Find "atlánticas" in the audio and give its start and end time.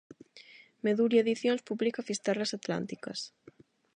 2.57-3.19